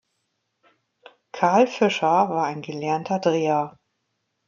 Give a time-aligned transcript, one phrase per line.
[1.31, 3.77] Karl Fischer war ein gelernter Dreher.